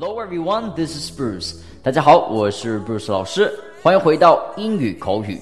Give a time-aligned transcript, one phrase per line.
[0.00, 1.56] Hello everyone, this is Bruce.
[1.82, 3.52] 大家好，我是 Bruce 老师，
[3.82, 5.40] 欢迎回到英语口语。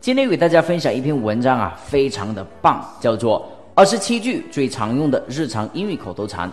[0.00, 3.40] 今天给大家分享一篇文章啊，非常的棒，叫做
[3.74, 6.48] 《二十七句最常用的日常英语口头禅》。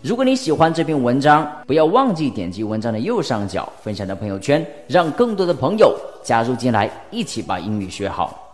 [0.00, 5.92] 如果你喜欢这篇文章，不要忘记点击文章的右上角，分享到朋友圈，让更多的朋友
[6.22, 8.46] 加入进来，一起把英语学好。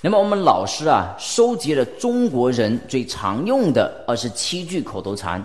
[0.00, 5.44] 那么我们老师啊，收集了中国人最常用的二十七句口头禅。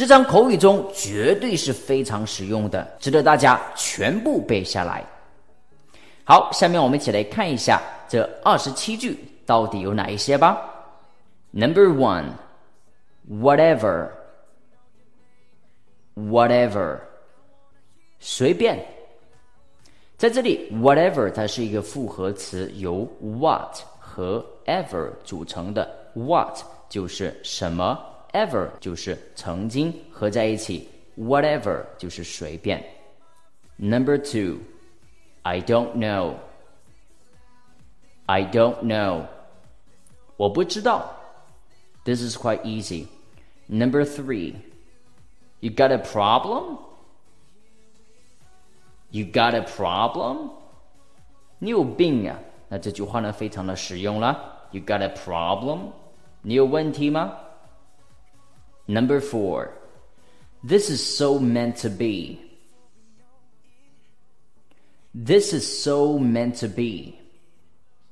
[0.00, 5.04] 这张口语中绝对是非常实用的，值得大家全部背下来。
[6.24, 10.58] 好，下面我们一起来看一下这二十七句到底有哪一些吧。
[11.50, 12.30] Number one,
[13.30, 14.08] whatever,
[16.16, 16.96] whatever，
[18.20, 18.82] 随便。
[20.16, 25.86] 在这里，whatever 它是一个复合词，由 what 和 ever 组成的。
[26.14, 26.56] what
[26.88, 28.06] 就是什么。
[28.32, 30.88] ever 就是曾经合在一起
[31.18, 32.84] ，whatever 就是随便。
[33.76, 34.58] Number two,
[35.42, 36.34] I don't know.
[38.26, 39.24] I don't know.
[40.36, 41.16] 我不知道。
[42.04, 43.06] This is quite easy.
[43.66, 44.54] Number three,
[45.60, 46.78] you got a problem?
[49.10, 50.50] You got a problem?
[51.58, 52.38] 你有病啊！
[52.68, 54.68] 那这句话呢，非常的实用了。
[54.70, 55.90] You got a problem?
[56.42, 57.36] 你有问题吗？
[58.89, 59.69] ？Number four,
[60.67, 62.39] this is so meant to be.
[65.13, 67.15] This is so meant to be.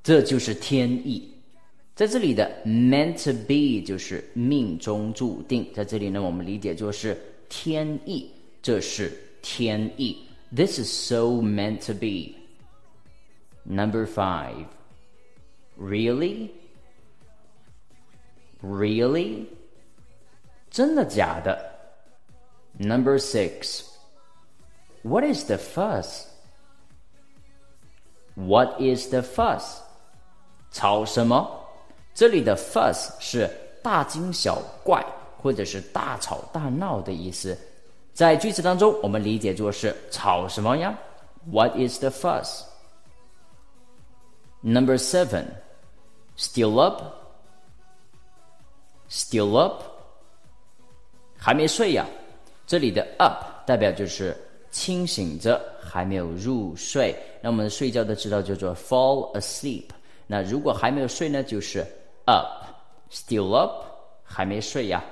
[0.04, 1.30] 这就是天意。
[1.96, 7.16] 在这里的 meant to be 就是命中注定，在这里呢，我们理解就是
[7.50, 10.18] 天意，这是天意。
[10.56, 12.36] This is so meant to be.
[13.64, 14.66] Number five.
[15.78, 16.50] Really?
[18.62, 19.48] Really?
[20.78, 21.58] 真的假的？
[22.78, 23.84] Number six.
[25.04, 26.26] What is the fuss?
[28.36, 29.78] What is the fuss?
[30.72, 31.48] 吵什么？
[32.16, 33.50] 这里的 fuss 是
[33.84, 35.06] 大惊小怪
[35.38, 37.58] 或者是大吵大闹的意思。
[38.14, 40.98] 在句子当中，我们理解作是吵什么呀？
[41.52, 42.64] What is the fuss?
[44.62, 45.46] Number seven.
[46.38, 47.04] Still up?
[49.10, 49.84] Still up?
[51.39, 52.05] 还没睡呀？
[52.67, 54.37] 这里的 up 代表就是
[54.71, 57.17] 清醒着，还没有入睡。
[57.41, 59.85] 那我们睡觉的知道叫做 fall asleep。
[60.27, 61.87] 那如果还没有睡呢，就是
[62.27, 63.85] up，still up，
[64.23, 65.03] 还没睡呀。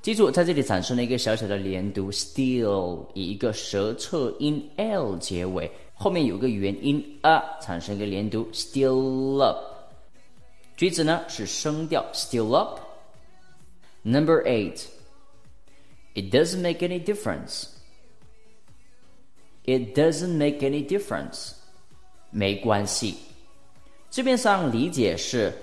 [0.00, 9.58] 记住，在这里产生了一个小小的连读，still 以一个舌侧音 l 结尾，后面有个元音 a 产生一个连读，still up。
[10.76, 12.80] 句子呢是声调，still up。
[14.03, 14.87] Number eight,
[16.15, 17.67] it doesn't make any difference.
[19.65, 21.53] It doesn't make any difference.
[22.31, 23.17] 没关系。
[24.09, 25.53] 字面上理解是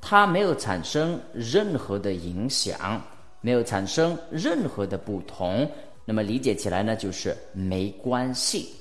[0.00, 3.02] 它没有产生任何的影响，
[3.40, 5.70] 没有产生任何的不同。
[6.04, 8.74] 那么理解起来呢，就是没关系。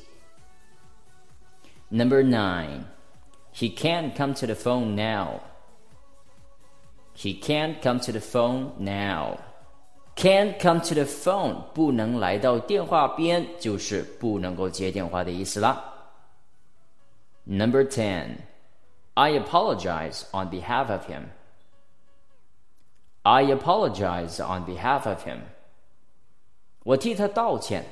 [1.90, 2.84] Number nine,
[3.54, 5.42] he can't come to the phone now.
[7.16, 9.38] He can't come to the phone now.
[10.16, 15.94] Can't come to the phone 不能来到电话边，就是不能够接电话的意思啦。
[17.46, 18.38] Number ten,
[19.14, 21.24] I apologize on behalf of him.
[23.24, 25.40] I apologize on behalf of him.
[26.84, 27.84] 我替他道歉。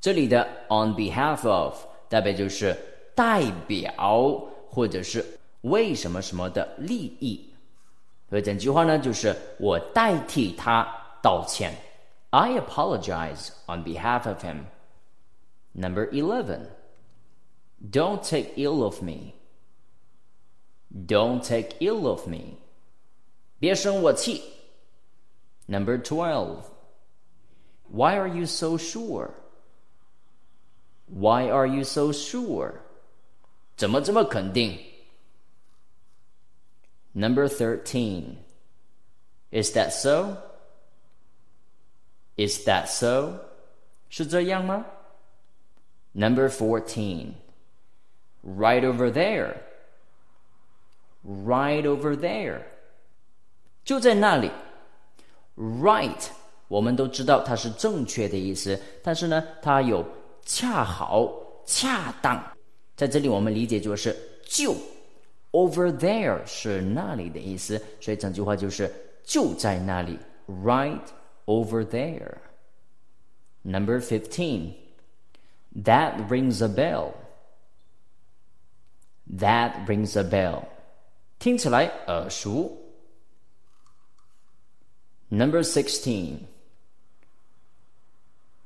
[0.00, 1.76] 这里的 on behalf of
[2.08, 2.76] 代表就是
[3.14, 3.92] 代表
[4.68, 5.24] 或者是
[5.62, 7.50] 为什么什么的利益。
[8.28, 10.86] 所以整句话呢，就是我代替他
[11.22, 11.74] 道歉。
[12.30, 14.64] I apologize on behalf of him.
[15.72, 16.66] Number 11.
[17.92, 19.34] Don't take ill of me.
[21.06, 22.56] Don't take ill of me.
[23.58, 24.42] 别生我气。
[25.66, 26.56] Number 12.
[27.92, 29.30] Why are you so sure?
[31.06, 32.74] Why are you so sure?
[33.76, 34.78] 怎么这么肯定
[37.12, 38.38] ？Number 13.
[39.50, 40.36] Is that so?
[42.36, 43.38] Is that so?
[44.08, 44.84] 是这样吗?
[46.12, 47.34] Number 14.
[48.42, 49.54] Right over there.
[51.24, 52.62] Right over there.
[53.84, 54.50] 就在那里。
[55.56, 56.26] Right，
[56.66, 60.04] 我们都知道它是正确的意思，但是呢，它有
[60.44, 61.32] 恰好、
[61.64, 62.42] 恰当，
[62.96, 64.74] 在这里我们理解就是就。
[65.52, 68.92] Over there 是那里的意思，所以整句话就是
[69.22, 70.18] 就在那里，
[70.48, 71.04] right
[71.46, 72.38] over there.
[73.62, 74.74] Number 15.
[75.84, 77.14] That rings a bell.
[79.38, 80.64] That rings a bell.
[81.38, 82.76] 听起来耳熟。
[85.28, 86.46] Number 16.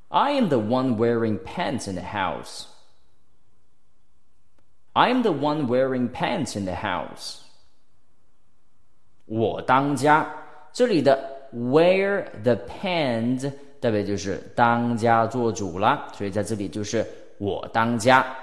[0.08, 2.64] I am the one wearing pants in the house.
[4.92, 7.38] I am the one wearing pants in the house.
[9.26, 10.34] 我当家。
[10.72, 17.06] 这里的 wear the pants 代表就是当家做主了，所以在这里就是
[17.38, 18.36] 我当家。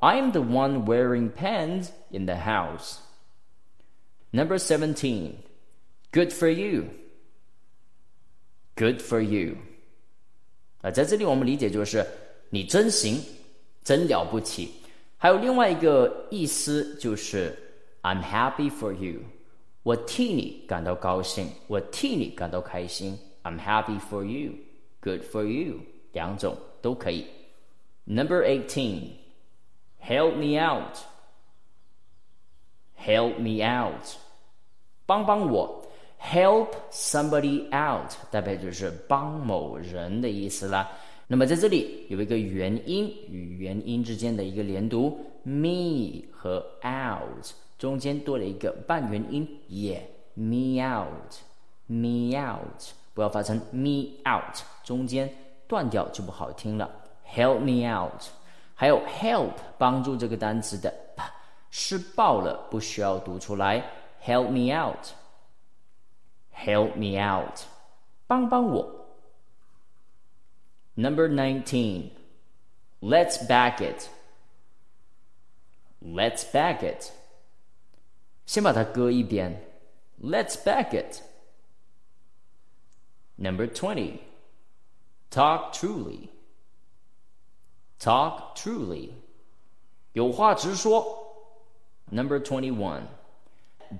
[0.00, 2.98] I'm the one wearing pants in the house.
[4.30, 5.32] Number seventeen.
[6.12, 6.84] Good for you.
[8.74, 9.56] Good for you.
[10.82, 12.06] 啊，在这里我们理解就是
[12.50, 13.20] 你真行，
[13.84, 14.72] 真了不起。
[15.20, 17.56] 还有另外一个意思就是
[18.02, 19.20] I'm happy for you，
[19.82, 23.18] 我替你感到高兴，我替你感到开心。
[23.42, 24.52] I'm happy for you,
[25.00, 25.80] good for you，
[26.12, 27.26] 两种都可以。
[28.04, 29.10] Number eighteen,
[30.00, 30.96] help me out.
[32.98, 34.16] Help me out，
[35.06, 35.86] 帮帮我。
[36.18, 40.90] Help somebody out 代表就是帮某人的意思啦。
[41.31, 52.83] 那么在这里有一个元音与元音之间的一个连读，me 和 out 中间多了一个半元音也 me out，me out
[53.13, 55.33] 不要发成 me out，中间
[55.69, 56.91] 断掉就不好听了。
[57.33, 58.23] Help me out，
[58.75, 61.23] 还有 help 帮助这个单词的 p
[61.69, 63.81] 是爆了，不需要读出来。
[64.25, 67.57] Help me out，help me out，
[68.27, 69.00] 帮帮我。
[70.94, 72.10] Number 19.
[73.00, 74.08] Let's back it.
[76.00, 77.12] Let's back it.
[78.46, 79.60] 先把它搁一边.
[80.22, 81.20] Let's back it.
[83.36, 84.20] Number 20.
[85.30, 86.30] Talk truly.
[87.98, 89.10] Talk truly.
[90.12, 91.04] 有话直说.
[92.10, 93.02] Number 21.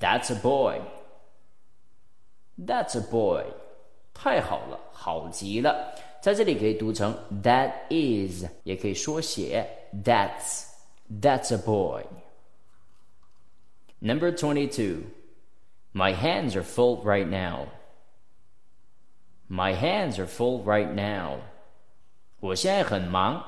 [0.00, 0.80] That's a boy.
[2.58, 3.44] That's a boy.
[4.14, 5.94] 太好了，好极了。
[6.20, 9.66] 在这里可以读成 that is，也可以缩写
[10.04, 10.64] that's
[11.20, 12.02] that's a boy.
[14.00, 15.02] Number twenty-two.
[15.92, 17.68] My hands are full right now.
[19.48, 21.38] My hands are full right now.
[22.40, 23.42] 我现在很忙，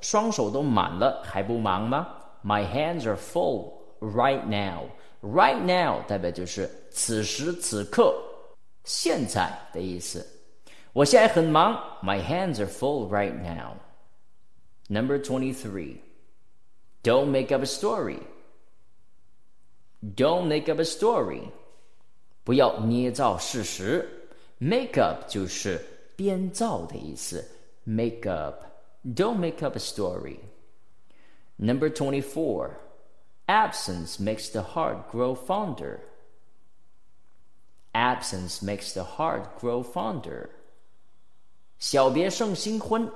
[0.00, 2.08] 双手都满了，还不忙吗？
[2.42, 4.86] My hands are full right now.
[5.22, 8.20] Right now 代表就是此时此刻、
[8.84, 10.26] 现在的意思。
[10.94, 13.76] 我现在很忙，My hands are full right now.
[14.88, 15.98] Number twenty-three.
[17.02, 18.20] Don't make up a story.
[20.02, 21.50] Don't make up a story.
[22.42, 24.08] 不要捏造事实。
[24.58, 25.80] Make up 就是
[26.16, 27.48] 编造的意思。
[27.84, 28.64] Make up.
[29.04, 30.38] Don't make up a story.
[31.56, 32.72] Number twenty-four.
[33.46, 36.00] Absence makes the heart grow fonder.
[37.92, 40.50] Absence makes the heart grow fonder.
[41.84, 43.10] 小别胜新婚。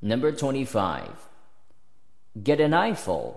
[0.00, 1.10] Number twenty-five.
[2.36, 3.34] Get an eyeful.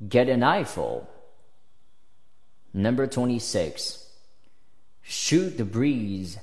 [0.00, 1.04] Get an eyeful.
[2.72, 4.00] Number twenty-six.
[5.02, 6.38] Shoot the breeze.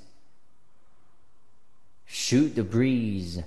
[2.07, 3.43] Shoot the breeze.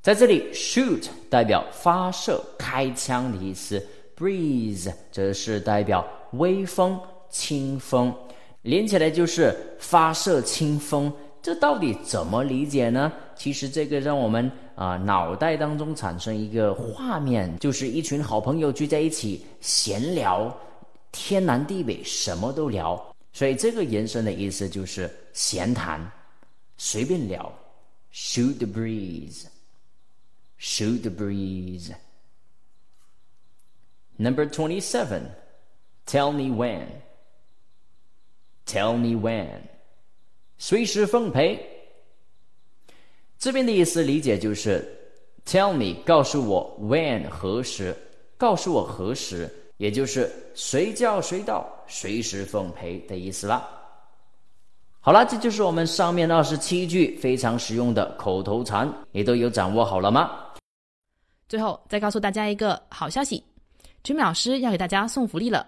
[0.00, 3.86] 在这里，shoot 代表发射、开枪的意思，
[4.16, 8.14] breeze 则是代表微风、清风。
[8.63, 13.11] 连起来就是发射清风，这到底怎么理解呢？
[13.35, 20.55] 其实这个让我们啊脑袋当中产生一个画面，就是一群好朋友聚在一起闲聊，
[21.11, 23.13] 天南地北什么都聊。
[23.33, 25.99] 所以这个延伸的意思就是闲谈，
[26.77, 27.51] 随便聊
[28.13, 31.91] ，shoot the breeze，shoot the breeze。
[34.15, 36.85] Number twenty-seven，tell me when。
[38.65, 39.61] Tell me when，
[40.57, 41.59] 随时奉陪。
[43.37, 44.83] 这边的意思理解就是
[45.45, 47.95] ，Tell me，告诉我 when 何时，
[48.37, 53.67] 告诉我何时，也就是随叫随到，随时奉陪的意思啦。
[55.01, 60.31] 好了，这就是我们上面二十七句非常实用的口头禅，你都有掌握好了吗？
[61.49, 63.43] 最后再告诉大家一个好消息
[64.01, 65.67] ，Jimmy 老师要给大家送福利了。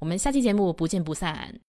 [0.00, 1.60] 我们下期节目不见不散。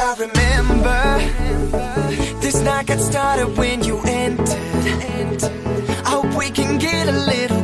[0.00, 1.18] I remember
[2.40, 5.42] This night got started when you entered
[6.04, 7.57] I hope we can get a little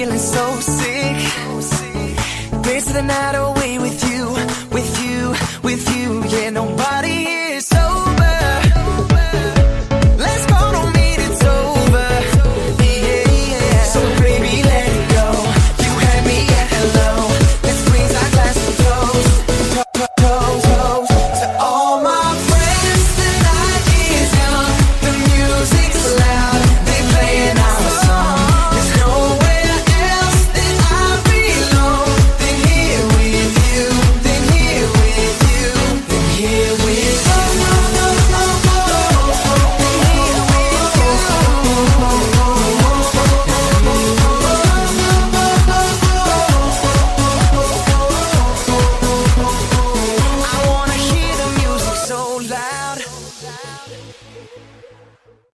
[0.00, 1.16] feeling so sick.
[2.62, 3.59] This is the night away.